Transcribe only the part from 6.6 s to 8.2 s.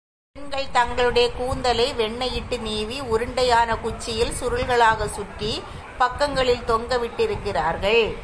தொங்க விட்டிருக்கிறார்கள்.